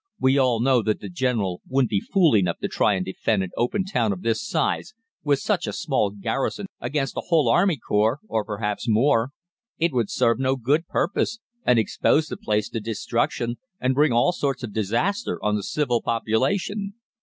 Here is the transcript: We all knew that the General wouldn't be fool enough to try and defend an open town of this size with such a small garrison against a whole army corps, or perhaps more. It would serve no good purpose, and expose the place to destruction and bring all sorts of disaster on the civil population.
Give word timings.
We 0.19 0.39
all 0.39 0.59
knew 0.61 0.81
that 0.81 0.99
the 0.99 1.09
General 1.11 1.61
wouldn't 1.69 1.91
be 1.91 2.01
fool 2.01 2.35
enough 2.35 2.57
to 2.63 2.67
try 2.67 2.95
and 2.95 3.05
defend 3.05 3.43
an 3.43 3.51
open 3.55 3.85
town 3.85 4.11
of 4.11 4.23
this 4.23 4.41
size 4.43 4.95
with 5.23 5.37
such 5.37 5.67
a 5.67 5.73
small 5.73 6.09
garrison 6.09 6.65
against 6.79 7.15
a 7.17 7.21
whole 7.27 7.47
army 7.47 7.77
corps, 7.77 8.17
or 8.27 8.43
perhaps 8.43 8.87
more. 8.89 9.29
It 9.77 9.93
would 9.93 10.09
serve 10.09 10.39
no 10.39 10.55
good 10.55 10.87
purpose, 10.87 11.37
and 11.63 11.77
expose 11.77 12.25
the 12.29 12.35
place 12.37 12.67
to 12.69 12.79
destruction 12.79 13.57
and 13.79 13.93
bring 13.93 14.11
all 14.11 14.31
sorts 14.31 14.63
of 14.63 14.73
disaster 14.73 15.37
on 15.43 15.55
the 15.55 15.61
civil 15.61 16.01
population. 16.01 16.95